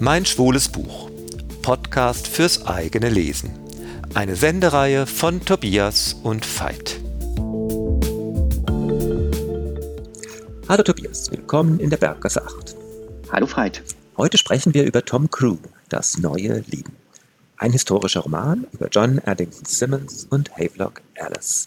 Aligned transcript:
Mein 0.00 0.24
schwules 0.24 0.68
Buch. 0.68 1.10
Podcast 1.62 2.28
fürs 2.28 2.64
eigene 2.66 3.08
Lesen. 3.08 3.50
Eine 4.14 4.36
Sendereihe 4.36 5.08
von 5.08 5.44
Tobias 5.44 6.14
und 6.22 6.46
Veit. 6.46 7.00
Hallo 10.68 10.84
Tobias, 10.84 11.32
willkommen 11.32 11.80
in 11.80 11.90
der 11.90 11.96
Berggasse 11.96 12.46
8. 12.46 12.76
Hallo 13.32 13.48
Veit. 13.48 13.82
Heute 14.16 14.38
sprechen 14.38 14.72
wir 14.72 14.84
über 14.84 15.04
Tom 15.04 15.32
Crew, 15.32 15.56
das 15.88 16.18
neue 16.18 16.60
Leben. 16.68 16.94
Ein 17.56 17.72
historischer 17.72 18.20
Roman 18.20 18.68
über 18.70 18.86
John 18.88 19.20
Addington 19.24 19.64
Simmons 19.64 20.28
und 20.30 20.52
Havelock 20.56 21.02
Alice. 21.18 21.66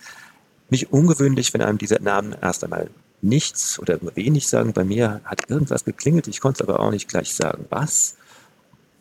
Nicht 0.69 0.93
ungewöhnlich, 0.93 1.53
wenn 1.53 1.61
einem 1.61 1.77
diese 1.77 1.95
Namen 2.01 2.33
erst 2.41 2.63
einmal 2.63 2.89
nichts 3.21 3.77
oder 3.77 3.97
nur 4.01 4.15
wenig 4.15 4.47
sagen. 4.47 4.71
Bei 4.71 4.85
mir 4.85 5.19
hat 5.25 5.49
irgendwas 5.49 5.83
geklingelt, 5.83 6.29
ich 6.29 6.39
konnte 6.39 6.63
es 6.63 6.69
aber 6.69 6.79
auch 6.79 6.91
nicht 6.91 7.09
gleich 7.09 7.35
sagen, 7.35 7.65
was. 7.69 8.15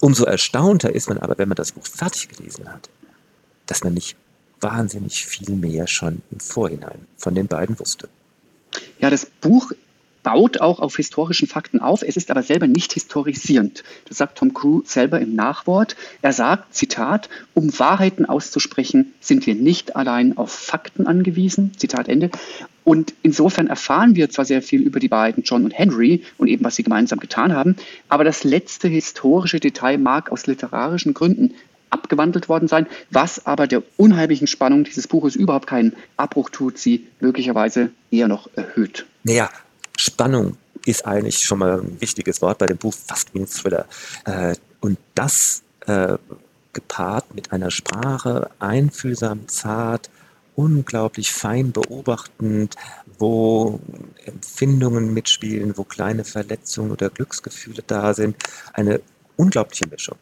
Umso 0.01 0.25
erstaunter 0.25 0.95
ist 0.95 1.09
man 1.09 1.19
aber, 1.19 1.39
wenn 1.39 1.49
man 1.49 1.57
das 1.57 1.73
Buch 1.73 1.87
fertig 1.87 2.29
gelesen 2.29 2.73
hat, 2.73 2.89
dass 3.67 3.85
man 3.85 3.95
nicht 3.95 4.17
wahnsinnig 4.61 5.27
viel 5.27 5.55
mehr 5.55 5.87
schon 5.87 6.23
im 6.31 6.41
Vorhinein 6.41 7.07
von 7.17 7.35
den 7.35 7.47
beiden 7.47 7.79
wusste. 7.79 8.09
Ja, 8.99 9.11
das 9.11 9.27
Buch 9.27 9.73
baut 10.23 10.61
auch 10.61 10.81
auf 10.81 10.97
historischen 10.97 11.49
Fakten 11.49 11.81
auf. 11.81 12.03
Es 12.03 12.17
ist 12.17 12.31
aber 12.31 12.43
selber 12.43 12.67
nicht 12.67 12.93
historisierend. 12.93 13.85
Das 14.07 14.19
sagt 14.19 14.39
Tom 14.39 14.53
Cruise 14.53 14.91
selber 14.91 15.21
im 15.21 15.35
Nachwort. 15.35 15.97
Er 16.23 16.33
sagt, 16.33 16.75
Zitat, 16.75 17.29
um 17.55 17.79
Wahrheiten 17.79 18.27
auszusprechen, 18.27 19.15
sind 19.21 19.47
wir 19.47 19.55
nicht 19.55 19.97
allein 19.97 20.37
auf 20.37 20.51
Fakten 20.51 21.07
angewiesen. 21.07 21.73
Zitat 21.79 22.09
Ende. 22.09 22.31
Und 22.85 23.15
insofern 23.23 23.67
erfahren 23.67 24.17
wir 24.17 24.31
zwar 24.31 24.45
sehr 24.45 24.63
viel 24.63 24.83
über 24.83 25.01
die 25.01 25.09
beiden, 25.09 25.43
John 25.43 25.65
und 25.65 25.73
Henry, 25.73 26.23
und 26.39 26.49
eben 26.49 26.65
was 26.65 26.77
sie 26.77 26.83
gemeinsam 26.83 27.21
getan 27.21 27.55
haben, 27.55 27.77
aber 28.09 28.25
das 28.25 28.45
letzte 28.45 28.89
historische 28.89 29.61
Detail 29.61 29.99
mag 29.99 30.33
aus 30.33 30.47
literarischen 30.47 31.15
Gründen 31.15 31.55
abgewandelt 31.91 32.49
worden 32.49 32.69
sein, 32.69 32.87
was 33.11 33.47
aber 33.47 33.67
der 33.67 33.83
unheimlichen 33.97 34.47
Spannung 34.47 34.85
dieses 34.85 35.09
Buches 35.09 35.35
überhaupt 35.37 35.67
keinen 35.67 35.95
Abbruch 36.17 36.51
tut, 36.51 36.79
sie 36.79 37.07
möglicherweise 37.21 37.91
eher 38.11 38.29
noch 38.29 38.49
erhöht. 38.55 39.07
Naja, 39.25 39.51
Spannung 39.97 40.57
ist 40.87 41.05
eigentlich 41.05 41.41
schon 41.41 41.59
mal 41.59 41.81
ein 41.81 42.01
wichtiges 42.01 42.41
Wort 42.41 42.59
bei 42.59 42.67
dem 42.67 42.79
Buch, 42.79 42.95
fast 42.95 43.35
wie 43.35 43.41
ein 43.41 43.47
Thriller. 43.47 43.87
Äh, 44.25 44.55
und 44.81 44.99
das 45.15 45.63
äh, 45.87 46.17
gepaart 46.73 47.35
mit 47.35 47.53
einer 47.53 47.71
Sprache, 47.71 48.51
einfühlsam, 48.59 49.49
zart, 49.49 50.09
unglaublich 50.61 51.33
fein 51.33 51.73
beobachtend, 51.73 52.77
wo 53.19 53.81
Empfindungen 54.27 55.15
mitspielen, 55.15 55.79
wo 55.79 55.85
kleine 55.85 56.25
Verletzungen 56.25 56.91
oder 56.91 57.09
Glücksgefühle 57.09 57.83
da 57.87 58.13
sind. 58.13 58.37
Eine 58.75 59.01
unglaubliche 59.37 59.89
Mischung. 59.89 60.19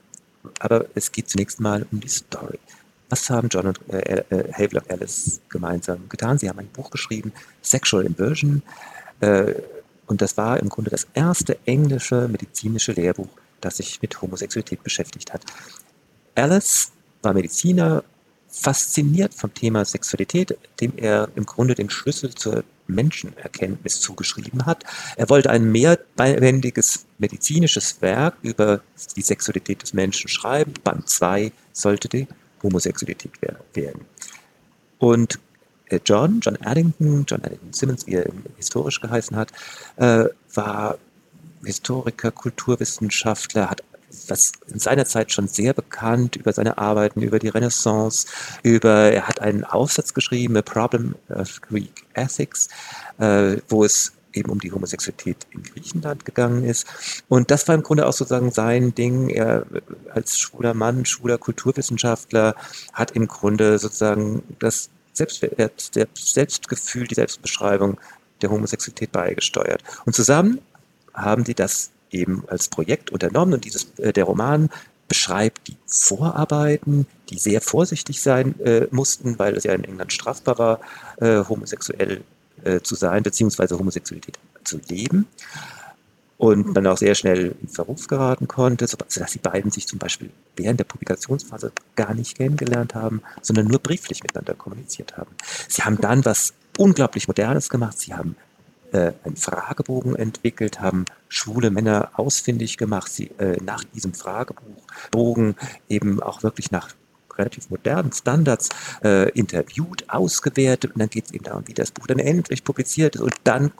Aber 0.60 0.86
es 0.94 1.10
geht 1.10 1.28
zunächst 1.28 1.58
mal 1.58 1.86
um 1.90 1.98
die 1.98 2.08
Story. 2.08 2.60
Was 3.08 3.28
haben 3.30 3.48
John 3.48 3.66
und 3.66 3.80
äh, 3.88 4.22
äh, 4.30 4.52
Havelock 4.52 4.88
Alice 4.90 5.40
gemeinsam 5.48 6.08
getan? 6.08 6.38
Sie 6.38 6.48
haben 6.48 6.60
ein 6.60 6.68
Buch 6.68 6.90
geschrieben, 6.90 7.32
Sexual 7.62 8.06
Inversion. 8.06 8.62
Äh, 9.18 9.54
und 10.06 10.22
das 10.22 10.36
war 10.36 10.60
im 10.60 10.68
Grunde 10.68 10.90
das 10.90 11.08
erste 11.14 11.58
englische 11.64 12.28
medizinische 12.28 12.92
Lehrbuch, 12.92 13.28
das 13.60 13.78
sich 13.78 14.00
mit 14.02 14.22
Homosexualität 14.22 14.84
beschäftigt 14.84 15.32
hat. 15.32 15.42
Alice 16.36 16.92
war 17.22 17.34
Mediziner, 17.34 18.04
fasziniert 18.60 19.34
vom 19.34 19.54
Thema 19.54 19.84
Sexualität, 19.84 20.56
dem 20.80 20.92
er 20.96 21.28
im 21.36 21.46
Grunde 21.46 21.74
den 21.74 21.90
Schlüssel 21.90 22.34
zur 22.34 22.64
Menschenerkenntnis 22.88 24.00
zugeschrieben 24.00 24.66
hat. 24.66 24.84
Er 25.16 25.28
wollte 25.28 25.50
ein 25.50 25.70
mehrbändiges 25.70 27.06
medizinisches 27.18 28.00
Werk 28.00 28.34
über 28.42 28.80
die 29.16 29.22
Sexualität 29.22 29.82
des 29.82 29.92
Menschen 29.92 30.28
schreiben. 30.28 30.74
Band 30.82 31.08
2 31.08 31.52
sollte 31.72 32.08
die 32.08 32.26
Homosexualität 32.62 33.32
werden. 33.74 34.04
Und 34.98 35.38
äh, 35.86 36.00
John, 36.04 36.40
John 36.40 36.56
Addington, 36.64 37.24
John 37.28 37.44
Addington 37.44 37.72
Simmons, 37.72 38.06
wie 38.06 38.14
er 38.14 38.26
historisch 38.56 39.00
geheißen 39.00 39.36
hat, 39.36 39.52
äh, 39.96 40.24
war 40.54 40.98
Historiker, 41.64 42.30
Kulturwissenschaftler, 42.30 43.70
hat 43.70 43.82
was 44.28 44.52
in 44.66 44.78
seiner 44.78 45.04
Zeit 45.04 45.32
schon 45.32 45.48
sehr 45.48 45.74
bekannt 45.74 46.36
über 46.36 46.52
seine 46.52 46.78
Arbeiten, 46.78 47.22
über 47.22 47.38
die 47.38 47.48
Renaissance, 47.48 48.26
über, 48.62 49.12
er 49.12 49.28
hat 49.28 49.40
einen 49.40 49.64
Aufsatz 49.64 50.14
geschrieben, 50.14 50.56
A 50.56 50.62
Problem 50.62 51.14
of 51.28 51.60
Greek 51.62 51.92
Ethics, 52.14 52.68
äh, 53.18 53.56
wo 53.68 53.84
es 53.84 54.12
eben 54.32 54.50
um 54.50 54.60
die 54.60 54.72
Homosexualität 54.72 55.46
in 55.50 55.62
Griechenland 55.62 56.24
gegangen 56.24 56.64
ist. 56.64 56.86
Und 57.28 57.50
das 57.50 57.66
war 57.68 57.74
im 57.74 57.82
Grunde 57.82 58.06
auch 58.06 58.12
sozusagen 58.12 58.50
sein 58.50 58.94
Ding. 58.94 59.28
Er 59.30 59.66
als 60.12 60.38
schwuler 60.38 60.74
Mann, 60.74 61.04
schwuler 61.04 61.38
Kulturwissenschaftler 61.38 62.54
hat 62.92 63.12
im 63.12 63.26
Grunde 63.26 63.78
sozusagen 63.78 64.42
das 64.58 64.90
Selbstwert, 65.12 65.90
Selbstgefühl, 66.14 67.06
die 67.06 67.14
Selbstbeschreibung 67.14 67.98
der 68.42 68.50
Homosexualität 68.50 69.10
beigesteuert. 69.12 69.82
Und 70.04 70.14
zusammen 70.14 70.60
haben 71.12 71.44
die 71.44 71.54
das 71.54 71.90
eben 72.10 72.44
als 72.48 72.68
Projekt 72.68 73.10
unternommen 73.10 73.54
und 73.54 73.64
dieses, 73.64 73.98
äh, 73.98 74.12
der 74.12 74.24
Roman 74.24 74.70
beschreibt 75.08 75.68
die 75.68 75.76
Vorarbeiten, 75.86 77.06
die 77.30 77.38
sehr 77.38 77.60
vorsichtig 77.60 78.20
sein 78.20 78.58
äh, 78.60 78.86
mussten, 78.90 79.38
weil 79.38 79.56
es 79.56 79.64
ja 79.64 79.72
in 79.72 79.84
England 79.84 80.12
strafbar 80.12 80.58
war, 80.58 80.80
äh, 81.16 81.44
homosexuell 81.48 82.20
äh, 82.64 82.80
zu 82.80 82.94
sein, 82.94 83.22
beziehungsweise 83.22 83.78
Homosexualität 83.78 84.38
zu 84.64 84.78
leben. 84.88 85.26
Und 86.36 86.74
dann 86.74 86.86
auch 86.86 86.98
sehr 86.98 87.16
schnell 87.16 87.56
in 87.60 87.68
Verruf 87.68 88.06
geraten 88.06 88.46
konnte, 88.46 88.86
sodass 88.86 89.32
die 89.32 89.40
beiden 89.40 89.72
sich 89.72 89.88
zum 89.88 89.98
Beispiel 89.98 90.30
während 90.54 90.78
der 90.78 90.84
Publikationsphase 90.84 91.72
gar 91.96 92.14
nicht 92.14 92.36
kennengelernt 92.36 92.94
haben, 92.94 93.22
sondern 93.42 93.66
nur 93.66 93.80
brieflich 93.80 94.22
miteinander 94.22 94.54
kommuniziert 94.54 95.16
haben. 95.16 95.30
Sie 95.68 95.82
haben 95.82 96.00
dann 96.00 96.24
was 96.24 96.54
unglaublich 96.76 97.26
Modernes 97.26 97.68
gemacht. 97.68 97.98
Sie 97.98 98.14
haben 98.14 98.36
äh, 98.92 99.12
einen 99.24 99.36
Fragebogen 99.36 100.16
entwickelt, 100.16 100.80
haben 100.80 101.04
schwule 101.28 101.70
Männer 101.70 102.10
ausfindig 102.14 102.76
gemacht, 102.76 103.12
sie 103.12 103.30
äh, 103.38 103.58
nach 103.62 103.84
diesem 103.84 104.14
Fragebogen 104.14 105.56
eben 105.88 106.22
auch 106.22 106.42
wirklich 106.42 106.70
nach 106.70 106.94
relativ 107.36 107.70
modernen 107.70 108.12
Standards 108.12 108.68
äh, 109.02 109.30
interviewt, 109.30 110.08
ausgewertet 110.08 110.92
und 110.94 111.00
dann 111.00 111.10
geht 111.10 111.26
es 111.26 111.32
eben 111.32 111.44
darum, 111.44 111.66
wie 111.66 111.74
das 111.74 111.92
Buch 111.92 112.06
dann 112.06 112.18
endlich 112.18 112.64
publiziert 112.64 113.14
ist 113.16 113.22
und 113.22 113.34
dann 113.44 113.72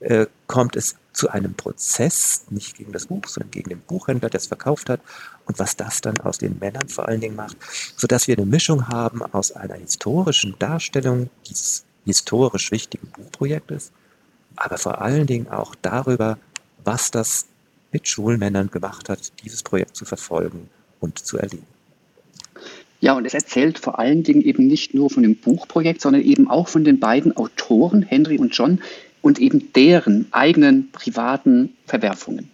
äh, 0.00 0.26
kommt 0.46 0.76
es 0.76 0.96
zu 1.12 1.28
einem 1.28 1.54
Prozess, 1.54 2.46
nicht 2.50 2.76
gegen 2.76 2.92
das 2.92 3.06
Buch, 3.06 3.26
sondern 3.26 3.50
gegen 3.50 3.70
den 3.70 3.80
Buchhändler, 3.80 4.30
der 4.30 4.38
es 4.38 4.46
verkauft 4.46 4.88
hat 4.88 5.00
und 5.46 5.58
was 5.58 5.76
das 5.76 6.00
dann 6.00 6.18
aus 6.20 6.38
den 6.38 6.58
Männern 6.58 6.88
vor 6.88 7.08
allen 7.08 7.20
Dingen 7.20 7.36
macht, 7.36 7.56
sodass 7.96 8.28
wir 8.28 8.36
eine 8.36 8.46
Mischung 8.46 8.88
haben 8.88 9.22
aus 9.22 9.52
einer 9.52 9.74
historischen 9.74 10.56
Darstellung 10.58 11.28
dieses 11.48 11.84
historisch 12.04 12.70
wichtigen 12.70 13.08
Buchprojektes 13.08 13.92
aber 14.56 14.78
vor 14.78 15.00
allen 15.00 15.26
Dingen 15.26 15.48
auch 15.48 15.74
darüber, 15.80 16.38
was 16.84 17.10
das 17.10 17.46
mit 17.92 18.08
Schulmännern 18.08 18.70
gemacht 18.70 19.08
hat, 19.08 19.32
dieses 19.42 19.62
Projekt 19.62 19.96
zu 19.96 20.04
verfolgen 20.04 20.68
und 21.00 21.18
zu 21.18 21.38
erleben. 21.38 21.66
Ja, 23.00 23.14
und 23.14 23.26
es 23.26 23.34
erzählt 23.34 23.78
vor 23.78 23.98
allen 23.98 24.22
Dingen 24.22 24.42
eben 24.42 24.66
nicht 24.66 24.94
nur 24.94 25.10
von 25.10 25.24
dem 25.24 25.36
Buchprojekt, 25.36 26.00
sondern 26.00 26.22
eben 26.22 26.48
auch 26.48 26.68
von 26.68 26.84
den 26.84 27.00
beiden 27.00 27.36
Autoren, 27.36 28.02
Henry 28.02 28.38
und 28.38 28.56
John, 28.56 28.80
und 29.22 29.38
eben 29.38 29.72
deren 29.72 30.26
eigenen 30.32 30.90
privaten 30.92 31.76
Verwerfungen. 31.86 32.50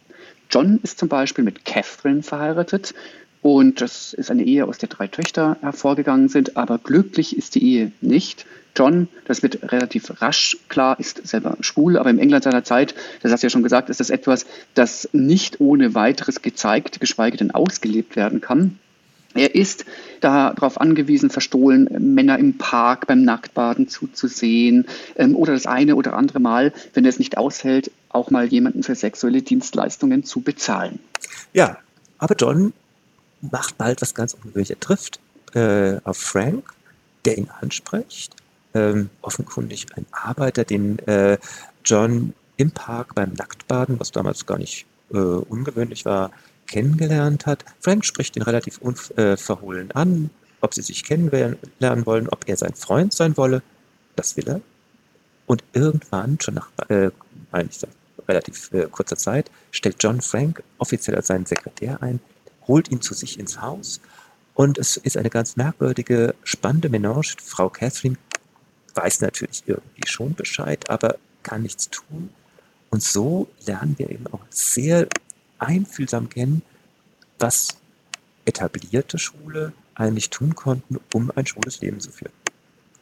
John 0.50 0.80
ist 0.82 0.98
zum 0.98 1.08
Beispiel 1.08 1.44
mit 1.44 1.64
Catherine 1.64 2.22
verheiratet 2.22 2.94
und 3.42 3.80
das 3.80 4.12
ist 4.14 4.30
eine 4.30 4.44
Ehe, 4.44 4.66
aus 4.66 4.78
der 4.78 4.88
drei 4.88 5.06
Töchter 5.06 5.56
hervorgegangen 5.60 6.28
sind, 6.28 6.56
aber 6.56 6.78
glücklich 6.78 7.36
ist 7.36 7.54
die 7.54 7.64
Ehe 7.64 7.92
nicht. 8.00 8.46
John, 8.76 9.08
das 9.24 9.42
wird 9.42 9.72
relativ 9.72 10.20
rasch 10.22 10.56
klar, 10.68 11.00
ist 11.00 11.26
selber 11.26 11.56
schwul, 11.60 11.96
aber 11.96 12.10
im 12.10 12.18
England 12.18 12.44
seiner 12.44 12.64
Zeit, 12.64 12.94
das 13.22 13.32
hast 13.32 13.42
du 13.42 13.46
ja 13.46 13.50
schon 13.50 13.62
gesagt, 13.62 13.90
ist 13.90 14.00
das 14.00 14.10
etwas, 14.10 14.46
das 14.74 15.08
nicht 15.12 15.60
ohne 15.60 15.94
weiteres 15.94 16.42
gezeigt, 16.42 17.00
geschweige 17.00 17.36
denn 17.36 17.50
ausgelebt 17.50 18.14
werden 18.14 18.40
kann. 18.40 18.78
Er 19.34 19.54
ist 19.54 19.84
darauf 20.20 20.80
angewiesen, 20.80 21.28
verstohlen 21.30 22.14
Männer 22.14 22.38
im 22.38 22.56
Park 22.56 23.06
beim 23.06 23.22
Nacktbaden 23.22 23.88
zuzusehen 23.88 24.86
ähm, 25.16 25.36
oder 25.36 25.52
das 25.52 25.66
eine 25.66 25.96
oder 25.96 26.14
andere 26.14 26.40
Mal, 26.40 26.72
wenn 26.94 27.04
er 27.04 27.10
es 27.10 27.18
nicht 27.18 27.36
aushält, 27.36 27.90
auch 28.08 28.30
mal 28.30 28.46
jemanden 28.46 28.82
für 28.82 28.94
sexuelle 28.94 29.42
Dienstleistungen 29.42 30.24
zu 30.24 30.40
bezahlen. 30.40 30.98
Ja, 31.52 31.78
aber 32.18 32.34
John 32.36 32.72
macht 33.40 33.78
bald 33.78 34.02
was 34.02 34.14
ganz 34.14 34.34
Ungewöhnliches. 34.34 34.76
Er 34.76 34.80
trifft 34.80 35.20
äh, 35.54 36.00
auf 36.04 36.16
Frank, 36.16 36.72
der 37.24 37.38
ihn 37.38 37.48
anspricht 37.60 38.34
ähm, 38.74 39.10
offenkundig 39.22 39.86
ein 39.96 40.06
Arbeiter, 40.12 40.64
den 40.64 40.98
äh, 41.00 41.38
John 41.84 42.34
im 42.56 42.70
Park 42.70 43.14
beim 43.14 43.32
Nacktbaden, 43.32 43.98
was 44.00 44.12
damals 44.12 44.46
gar 44.46 44.58
nicht 44.58 44.86
äh, 45.12 45.16
ungewöhnlich 45.16 46.04
war, 46.04 46.30
kennengelernt 46.66 47.46
hat. 47.46 47.64
Frank 47.80 48.04
spricht 48.04 48.36
ihn 48.36 48.42
relativ 48.42 48.78
unverhohlen 48.78 49.90
an, 49.92 50.30
ob 50.60 50.74
sie 50.74 50.82
sich 50.82 51.04
kennenlernen 51.04 52.06
wollen, 52.06 52.28
ob 52.28 52.46
er 52.46 52.56
sein 52.56 52.74
Freund 52.74 53.12
sein 53.14 53.36
wolle. 53.36 53.62
Das 54.16 54.36
will 54.36 54.48
er. 54.48 54.60
Und 55.46 55.64
irgendwann, 55.72 56.38
schon 56.40 56.54
nach 56.54 56.68
äh, 56.88 57.10
eigentlich 57.52 57.80
relativ 58.28 58.70
äh, 58.72 58.86
kurzer 58.90 59.16
Zeit, 59.16 59.50
stellt 59.70 59.96
John 60.00 60.20
Frank 60.20 60.62
offiziell 60.76 61.16
als 61.16 61.28
seinen 61.28 61.46
Sekretär 61.46 62.02
ein, 62.02 62.20
holt 62.68 62.90
ihn 62.90 63.00
zu 63.00 63.14
sich 63.14 63.38
ins 63.38 63.60
Haus 63.60 64.00
und 64.54 64.78
es 64.78 64.96
ist 64.96 65.16
eine 65.16 65.30
ganz 65.30 65.56
merkwürdige, 65.56 66.34
spannende 66.44 66.88
Melange. 66.88 67.34
Frau 67.42 67.68
Catherine 67.68 68.16
weiß 68.94 69.20
natürlich 69.20 69.62
irgendwie 69.66 70.06
schon 70.06 70.34
Bescheid, 70.34 70.90
aber 70.90 71.16
kann 71.42 71.62
nichts 71.62 71.88
tun. 71.90 72.30
Und 72.90 73.02
so 73.02 73.48
lernen 73.66 73.94
wir 73.98 74.10
eben 74.10 74.26
auch 74.28 74.40
sehr 74.50 75.08
einfühlsam 75.58 76.28
kennen, 76.28 76.62
was 77.38 77.68
etablierte 78.44 79.18
Schule 79.18 79.72
eigentlich 79.94 80.30
tun 80.30 80.54
konnten, 80.54 80.98
um 81.12 81.30
ein 81.34 81.46
schwules 81.46 81.80
Leben 81.80 82.00
zu 82.00 82.10
führen. 82.10 82.32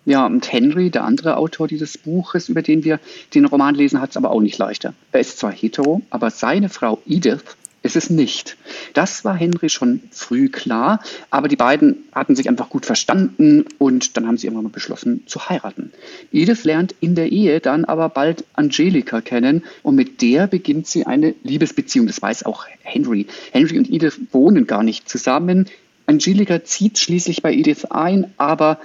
Ja, 0.05 0.27
und 0.27 0.53
Henry, 0.53 0.91
der 0.91 1.05
andere 1.05 1.37
Autor 1.37 1.67
dieses 1.67 1.99
Buches, 1.99 2.49
über 2.49 2.63
den 2.63 2.85
wir 2.85 3.01
den 3.35 3.45
Roman 3.45 3.75
lesen, 3.75 4.01
hat 4.01 4.11
es 4.11 4.17
aber 4.17 4.31
auch 4.31 4.41
nicht 4.41 4.59
leichter. 4.59 4.95
Er 5.11 5.21
ist 5.21 5.39
zwar 5.39 5.53
hetero, 5.53 6.03
aber 6.11 6.31
seine 6.31 6.69
Frau 6.69 7.03
Edith 7.07 7.57
ist 7.87 7.97
es 7.97 8.11
nicht. 8.11 8.57
Das 8.93 9.25
war 9.25 9.35
Henry 9.35 9.69
schon 9.69 10.03
früh 10.11 10.49
klar, 10.49 11.01
aber 11.31 11.49
die 11.49 11.57
beiden 11.57 12.05
hatten 12.13 12.37
sich 12.37 12.49
einfach 12.49 12.69
gut 12.69 12.85
verstanden 12.85 13.65
und 13.79 14.17
dann 14.17 14.27
haben 14.27 14.37
sie 14.37 14.47
irgendwann 14.47 14.65
mal 14.65 14.71
beschlossen 14.71 15.23
zu 15.27 15.49
heiraten. 15.49 15.93
Edith 16.33 16.65
lernt 16.65 16.95
in 17.01 17.15
der 17.15 17.33
Ehe 17.33 17.61
dann 17.61 17.85
aber 17.85 18.09
bald 18.09 18.45
Angelika 18.55 19.21
kennen 19.21 19.65
und 19.83 19.95
mit 19.95 20.21
der 20.21 20.47
beginnt 20.47 20.87
sie 20.87 21.07
eine 21.07 21.35
Liebesbeziehung. 21.43 22.07
Das 22.07 22.21
weiß 22.21 22.45
auch 22.45 22.67
Henry. 22.83 23.27
Henry 23.53 23.79
und 23.79 23.91
Edith 23.91 24.21
wohnen 24.33 24.67
gar 24.67 24.83
nicht 24.83 25.09
zusammen. 25.09 25.67
Angelika 26.07 26.63
zieht 26.65 26.99
schließlich 26.99 27.43
bei 27.43 27.53
Edith 27.53 27.87
ein, 27.87 28.33
aber 28.37 28.79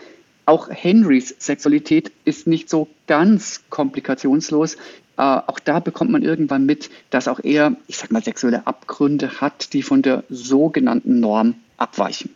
auch 0.45 0.69
Henrys 0.69 1.36
Sexualität 1.38 2.12
ist 2.25 2.47
nicht 2.47 2.69
so 2.69 2.88
ganz 3.07 3.62
komplikationslos. 3.69 4.75
Äh, 5.21 5.39
auch 5.45 5.59
da 5.59 5.79
bekommt 5.79 6.09
man 6.09 6.23
irgendwann 6.23 6.65
mit, 6.65 6.89
dass 7.12 7.27
auch 7.27 7.39
er, 7.44 7.75
ich 7.85 8.00
sag 8.00 8.12
mal, 8.12 8.23
sexuelle 8.23 8.65
Abgründe 8.65 9.39
hat, 9.39 9.71
die 9.73 9.83
von 9.83 10.01
der 10.01 10.23
sogenannten 10.29 11.19
Norm 11.19 11.53
abweichen. 11.77 12.31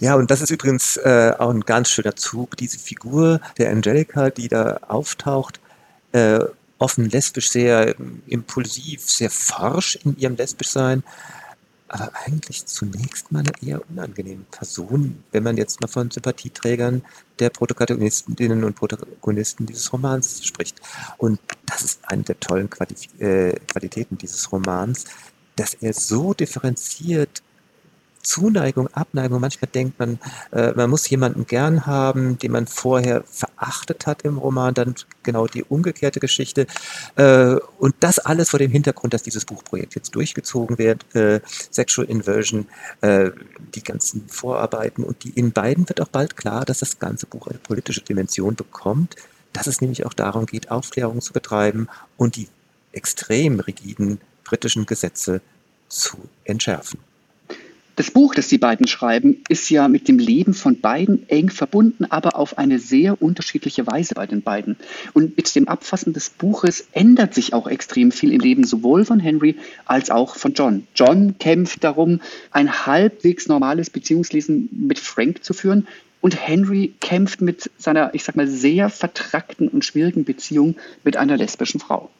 Ja, 0.00 0.14
und 0.14 0.30
das 0.30 0.40
ist 0.40 0.50
übrigens 0.50 0.96
äh, 0.98 1.32
auch 1.36 1.50
ein 1.50 1.62
ganz 1.62 1.90
schöner 1.90 2.14
Zug. 2.14 2.56
Diese 2.56 2.78
Figur 2.78 3.40
der 3.58 3.70
Angelica, 3.70 4.30
die 4.30 4.46
da 4.46 4.78
auftaucht, 4.86 5.58
äh, 6.12 6.38
offen 6.78 7.10
lesbisch, 7.10 7.50
sehr 7.50 7.96
impulsiv, 8.28 9.00
sehr 9.10 9.30
forsch 9.30 9.98
in 10.04 10.16
ihrem 10.16 10.36
Lesbischsein, 10.36 11.02
aber 11.88 12.10
eigentlich 12.26 12.66
zunächst 12.66 13.32
mal 13.32 13.40
eine 13.40 13.52
eher 13.62 13.82
unangenehme 13.90 14.44
Person, 14.50 15.24
wenn 15.32 15.42
man 15.42 15.56
jetzt 15.56 15.80
mal 15.80 15.88
von 15.88 16.10
Sympathieträgern 16.10 17.02
der 17.38 17.50
Protagonistinnen 17.50 18.64
und 18.64 18.76
Protagonisten 18.76 19.66
dieses 19.66 19.92
Romans 19.92 20.44
spricht. 20.44 20.80
Und 21.16 21.40
das 21.66 21.82
ist 21.82 22.00
eine 22.04 22.22
der 22.22 22.38
tollen 22.40 22.68
Qualif 22.68 23.08
äh, 23.20 23.52
Qualitäten 23.66 24.18
dieses 24.18 24.50
Romans, 24.52 25.04
dass 25.56 25.74
er 25.74 25.92
so 25.92 26.34
differenziert 26.34 27.42
Zuneigung, 28.28 28.88
Abneigung. 28.88 29.40
Manchmal 29.40 29.70
denkt 29.74 29.98
man, 29.98 30.18
äh, 30.52 30.72
man 30.72 30.90
muss 30.90 31.08
jemanden 31.08 31.46
gern 31.46 31.86
haben, 31.86 32.38
den 32.38 32.52
man 32.52 32.66
vorher 32.66 33.24
verachtet 33.24 34.06
hat 34.06 34.22
im 34.22 34.36
Roman, 34.36 34.74
dann 34.74 34.94
genau 35.22 35.46
die 35.46 35.64
umgekehrte 35.64 36.20
Geschichte. 36.20 36.66
Äh, 37.16 37.56
und 37.78 37.94
das 38.00 38.18
alles 38.18 38.50
vor 38.50 38.58
dem 38.58 38.70
Hintergrund, 38.70 39.14
dass 39.14 39.22
dieses 39.22 39.46
Buchprojekt 39.46 39.94
jetzt 39.94 40.14
durchgezogen 40.14 40.76
wird, 40.76 41.06
äh, 41.16 41.40
Sexual 41.70 42.06
Inversion, 42.06 42.66
äh, 43.00 43.30
die 43.74 43.82
ganzen 43.82 44.28
Vorarbeiten 44.28 45.04
und 45.04 45.24
die 45.24 45.30
in 45.30 45.52
beiden 45.52 45.88
wird 45.88 46.02
auch 46.02 46.08
bald 46.08 46.36
klar, 46.36 46.66
dass 46.66 46.80
das 46.80 46.98
ganze 46.98 47.26
Buch 47.26 47.46
eine 47.46 47.58
politische 47.58 48.02
Dimension 48.02 48.56
bekommt, 48.56 49.16
dass 49.54 49.66
es 49.66 49.80
nämlich 49.80 50.04
auch 50.04 50.12
darum 50.12 50.44
geht, 50.44 50.70
Aufklärung 50.70 51.22
zu 51.22 51.32
betreiben 51.32 51.88
und 52.18 52.36
die 52.36 52.48
extrem 52.92 53.60
rigiden 53.60 54.20
britischen 54.44 54.84
Gesetze 54.84 55.40
zu 55.88 56.18
entschärfen. 56.44 57.07
Das 57.98 58.12
Buch, 58.12 58.32
das 58.32 58.46
die 58.46 58.58
beiden 58.58 58.86
schreiben, 58.86 59.42
ist 59.48 59.70
ja 59.70 59.88
mit 59.88 60.06
dem 60.06 60.20
Leben 60.20 60.54
von 60.54 60.80
beiden 60.80 61.28
eng 61.28 61.50
verbunden, 61.50 62.04
aber 62.04 62.36
auf 62.36 62.56
eine 62.56 62.78
sehr 62.78 63.20
unterschiedliche 63.20 63.88
Weise 63.88 64.14
bei 64.14 64.24
den 64.24 64.42
beiden. 64.42 64.76
Und 65.14 65.36
mit 65.36 65.52
dem 65.56 65.66
Abfassen 65.66 66.12
des 66.12 66.30
Buches 66.30 66.86
ändert 66.92 67.34
sich 67.34 67.54
auch 67.54 67.66
extrem 67.66 68.12
viel 68.12 68.32
im 68.32 68.38
Leben 68.38 68.62
sowohl 68.62 69.04
von 69.04 69.18
Henry 69.18 69.56
als 69.84 70.10
auch 70.10 70.36
von 70.36 70.54
John. 70.54 70.86
John 70.94 71.38
kämpft 71.40 71.82
darum, 71.82 72.20
ein 72.52 72.86
halbwegs 72.86 73.48
normales 73.48 73.90
Beziehungslesen 73.90 74.68
mit 74.70 75.00
Frank 75.00 75.42
zu 75.42 75.52
führen. 75.52 75.88
Und 76.20 76.40
Henry 76.40 76.94
kämpft 77.00 77.40
mit 77.40 77.68
seiner, 77.78 78.14
ich 78.14 78.22
sag 78.22 78.36
mal, 78.36 78.46
sehr 78.46 78.90
vertrackten 78.90 79.66
und 79.66 79.84
schwierigen 79.84 80.24
Beziehung 80.24 80.76
mit 81.02 81.16
einer 81.16 81.36
lesbischen 81.36 81.80
Frau. 81.80 82.10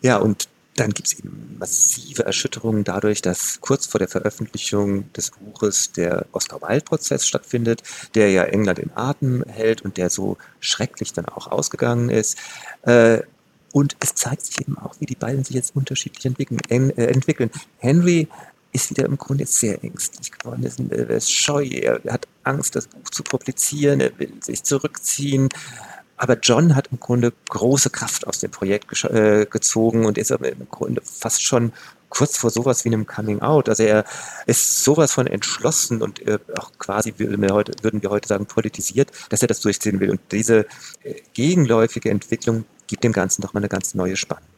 Ja, 0.00 0.16
und 0.16 0.48
dann 0.76 0.92
gibt 0.92 1.08
es 1.08 1.18
eben 1.18 1.56
massive 1.58 2.24
Erschütterungen 2.24 2.84
dadurch, 2.84 3.22
dass 3.22 3.60
kurz 3.60 3.86
vor 3.86 3.98
der 3.98 4.08
Veröffentlichung 4.08 5.12
des 5.12 5.30
Buches 5.30 5.92
der 5.92 6.26
Oscar-Wilde-Prozess 6.32 7.26
stattfindet, 7.26 7.82
der 8.14 8.30
ja 8.30 8.44
England 8.44 8.78
in 8.78 8.90
Atem 8.94 9.42
hält 9.48 9.82
und 9.82 9.96
der 9.96 10.10
so 10.10 10.36
schrecklich 10.60 11.12
dann 11.12 11.26
auch 11.26 11.46
ausgegangen 11.46 12.10
ist. 12.10 12.36
Äh, 12.82 13.22
und 13.72 13.96
es 14.00 14.14
zeigt 14.14 14.46
sich 14.46 14.60
eben 14.60 14.78
auch, 14.78 14.94
wie 15.00 15.06
die 15.06 15.16
beiden 15.16 15.44
sich 15.44 15.54
jetzt 15.54 15.76
unterschiedlich 15.76 16.24
entwickeln. 16.24 16.60
Äh. 16.68 17.48
Henry 17.78 18.28
ist 18.72 18.90
wieder 18.90 19.06
im 19.06 19.16
Grunde 19.16 19.46
sehr 19.46 19.82
ängstlich 19.82 20.32
geworden. 20.32 20.64
Er 20.90 21.10
ist 21.10 21.32
scheu, 21.32 21.64
er 21.64 22.00
hat 22.12 22.28
Angst, 22.42 22.76
das 22.76 22.86
Buch 22.86 23.08
zu 23.10 23.22
publizieren, 23.22 24.00
er 24.00 24.18
will 24.18 24.32
sich 24.40 24.62
zurückziehen. 24.62 25.48
Aber 26.16 26.38
John 26.38 26.74
hat 26.74 26.88
im 26.92 27.00
Grunde 27.00 27.32
große 27.48 27.90
Kraft 27.90 28.26
aus 28.26 28.38
dem 28.38 28.50
Projekt 28.50 29.04
äh, 29.04 29.46
gezogen 29.46 30.06
und 30.06 30.18
ist 30.18 30.30
im 30.30 30.68
Grunde 30.70 31.02
fast 31.04 31.42
schon 31.42 31.72
kurz 32.08 32.38
vor 32.38 32.50
sowas 32.50 32.84
wie 32.84 32.88
einem 32.88 33.06
Coming 33.06 33.42
Out. 33.42 33.68
Also 33.68 33.82
er 33.82 34.04
ist 34.46 34.82
sowas 34.82 35.12
von 35.12 35.26
entschlossen 35.26 36.02
und 36.02 36.26
äh, 36.26 36.38
auch 36.58 36.72
quasi 36.78 37.14
würden 37.18 37.42
wir, 37.42 37.50
heute, 37.50 37.72
würden 37.82 38.02
wir 38.02 38.10
heute 38.10 38.28
sagen 38.28 38.46
politisiert, 38.46 39.10
dass 39.28 39.42
er 39.42 39.48
das 39.48 39.60
durchziehen 39.60 40.00
will. 40.00 40.10
Und 40.10 40.20
diese 40.32 40.66
äh, 41.02 41.14
gegenläufige 41.34 42.10
Entwicklung 42.10 42.64
gibt 42.86 43.04
dem 43.04 43.12
Ganzen 43.12 43.42
doch 43.42 43.52
mal 43.52 43.60
eine 43.60 43.68
ganz 43.68 43.94
neue 43.94 44.16
Spannung. 44.16 44.55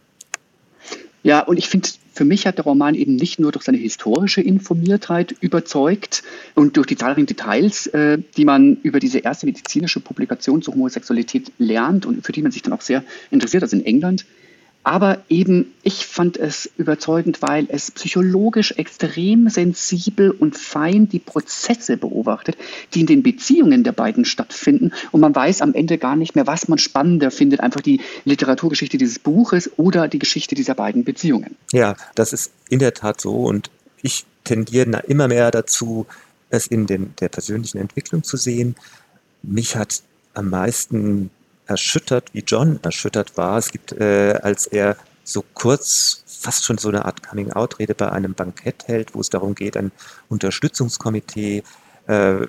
Ja, 1.29 1.41
und 1.41 1.59
ich 1.59 1.69
finde, 1.69 1.87
für 2.15 2.25
mich 2.25 2.47
hat 2.47 2.57
der 2.57 2.65
Roman 2.65 2.95
eben 2.95 3.17
nicht 3.17 3.39
nur 3.39 3.53
durch 3.53 3.67
seine 3.67 3.77
historische 3.77 4.41
Informiertheit 4.41 5.35
überzeugt 5.43 6.23
und 6.55 6.79
durch 6.79 6.87
die 6.87 6.97
zahlreichen 6.97 7.27
Details, 7.27 7.87
äh, 7.89 8.17
die 8.39 8.47
man 8.47 8.79
über 8.83 8.99
diese 8.99 9.19
erste 9.19 9.45
medizinische 9.45 10.01
Publikation 10.01 10.63
zur 10.63 10.73
Homosexualität 10.73 11.53
lernt 11.59 12.07
und 12.07 12.25
für 12.25 12.33
die 12.33 12.41
man 12.41 12.51
sich 12.51 12.63
dann 12.63 12.73
auch 12.73 12.81
sehr 12.81 13.05
interessiert, 13.31 13.63
also 13.63 13.77
in 13.77 13.85
England, 13.85 14.25
aber 14.89 15.19
eben, 15.29 15.75
ich 15.83 16.07
fand 16.07 16.39
es 16.39 16.71
überzeugend, 16.79 17.43
weil 17.43 17.67
es 17.69 17.91
psychologisch 17.91 18.73
extrem 18.73 19.51
sensibel 19.51 20.31
und 20.31 20.57
fein 20.57 21.11
die 21.11 21.19
Prozesse 21.19 21.99
beobachtet, 21.99 22.57
die 22.95 23.01
in 23.01 23.07
den 23.07 23.23
Beziehungen 23.23 23.85
der 23.85 23.93
beiden 23.93 24.25
stattfinden. 24.25 24.93
Und 25.13 25.21
man 25.21 25.35
weiß 25.35 25.61
am 25.61 25.75
Ende 25.75 25.99
gar 25.99 26.17
nicht 26.17 26.35
mehr, 26.37 26.47
was 26.47 26.69
man 26.69 26.79
spannender 26.79 27.31
findet. 27.31 27.61
Einfach 27.61 27.83
die 27.83 28.01
Literaturgeschichte 28.25 28.97
dieses 28.97 29.19
Buches 29.19 29.71
oder 29.77 30.09
die 30.09 30.19
Geschichte 30.19 30.55
dieser 30.55 30.75
beiden 30.75 31.05
Beziehungen. 31.05 31.55
Ja, 31.71 31.95
das 32.15 32.33
ist 32.33 32.51
in 32.71 32.79
der 32.79 32.95
Tat 32.95 33.21
so. 33.21 33.35
Und 33.45 33.71
ich 34.01 34.25
tendiere 34.45 35.03
immer 35.07 35.29
mehr 35.29 35.51
dazu, 35.51 36.07
es 36.49 36.67
in 36.67 36.87
den, 36.87 37.13
der 37.21 37.29
persönlichen 37.29 37.77
Entwicklung 37.77 38.23
zu 38.25 38.39
sehen. 38.39 38.75
Mich 39.43 39.77
hat 39.77 40.03
am 40.33 40.49
meisten 40.49 41.29
erschüttert, 41.69 42.35
wie 42.35 42.43
John 42.47 42.81
erschüttert 42.83 43.37
war. 43.37 43.59
Es 43.59 43.71
gibt, 43.71 43.93
äh, 43.93 44.39
als 44.43 44.67
er 44.67 44.97
so 45.23 45.45
kurz 45.55 46.25
fast 46.27 46.65
schon 46.65 46.79
so 46.79 46.89
eine 46.89 47.05
Art 47.05 47.23
Coming-out-Rede 47.23 47.95
bei 47.95 48.11
einem 48.11 48.35
Bankett 48.35 48.89
hält, 48.89 49.15
wo 49.15 49.21
es 49.21 49.29
darum 49.29 49.55
geht, 49.55 49.77
ein 49.77 49.93
Unterstützungskomitee 50.29 51.63
äh, 52.07 52.47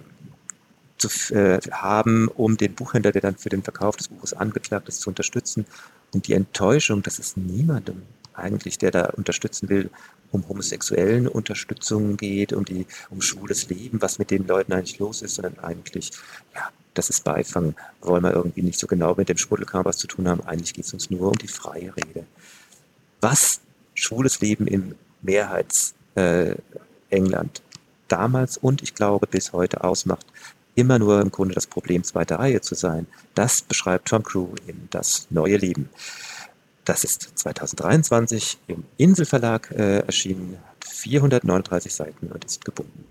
zu 0.97 1.33
äh, 1.33 1.59
haben, 1.71 2.27
um 2.29 2.57
den 2.57 2.73
Buchhändler, 2.75 3.11
der 3.11 3.21
dann 3.21 3.35
für 3.35 3.49
den 3.49 3.63
Verkauf 3.63 3.97
des 3.97 4.07
Buches 4.07 4.33
angeklagt 4.33 4.88
ist, 4.88 5.01
zu 5.01 5.09
unterstützen. 5.09 5.65
Und 6.13 6.27
die 6.27 6.33
Enttäuschung, 6.33 7.03
dass 7.03 7.19
es 7.19 7.38
niemandem 7.38 8.01
eigentlich, 8.33 8.77
der 8.77 8.91
da 8.91 9.05
unterstützen 9.07 9.69
will, 9.69 9.89
um 10.31 10.47
homosexuellen 10.47 11.27
Unterstützung 11.27 12.15
geht, 12.15 12.53
um 12.53 12.63
die, 12.63 12.85
um 13.09 13.21
schwules 13.21 13.69
Leben, 13.69 14.01
was 14.01 14.19
mit 14.19 14.31
den 14.31 14.47
Leuten 14.47 14.73
eigentlich 14.73 14.99
los 14.99 15.21
ist, 15.21 15.35
sondern 15.35 15.59
eigentlich, 15.59 16.11
ja, 16.55 16.69
das 16.93 17.10
ist 17.10 17.24
Beifang, 17.24 17.75
wollen 18.01 18.24
wir 18.24 18.34
irgendwie 18.34 18.62
nicht 18.62 18.79
so 18.79 18.88
genau 18.88 19.15
mit 19.15 19.29
dem 19.29 19.38
Schmuddelkram 19.38 19.86
was 19.86 19.98
zu 19.98 20.08
tun 20.08 20.27
haben. 20.27 20.41
Eigentlich 20.41 20.74
geht 20.74 20.84
es 20.86 20.93
uns 20.93 21.10
nur 21.10 21.29
um 21.29 21.38
die 21.38 21.48
freie 21.48 21.96
Rede. 21.96 22.25
Was 23.22 23.62
schwules 23.93 24.41
Leben 24.41 24.67
im 24.67 24.96
Mehrheits-England 25.22 27.58
äh, 27.58 27.62
damals 28.08 28.58
und 28.58 28.81
ich 28.81 28.96
glaube 28.96 29.27
bis 29.27 29.53
heute 29.53 29.84
ausmacht, 29.84 30.25
immer 30.75 31.00
nur 31.00 31.22
im 31.22 31.31
Grunde 31.31 31.53
das 31.53 31.67
Problem 31.67 32.03
zweiter 32.03 32.39
Reihe 32.39 32.62
zu 32.62 32.75
sein. 32.75 33.08
Das 33.36 33.62
beschreibt 33.62 34.08
Tom 34.08 34.24
Crew 34.24 34.48
in 34.65 34.88
Das 34.91 35.27
neue 35.29 35.58
Leben. 35.58 35.89
Das 36.86 37.03
ist 37.03 37.34
2023 37.36 38.58
im 38.67 38.86
Inselverlag 38.98 39.69
äh, 39.72 40.00
erschienen, 40.00 40.58
439 40.86 41.93
Seiten 41.93 42.27
und 42.27 42.46
ist 42.46 42.65
gebunden. 42.65 43.03